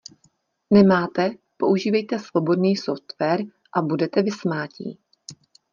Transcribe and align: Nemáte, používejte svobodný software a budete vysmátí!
Nemáte, 0.69 1.29
používejte 1.57 2.19
svobodný 2.19 2.77
software 2.77 3.41
a 3.75 3.81
budete 3.81 4.21
vysmátí! 4.21 4.99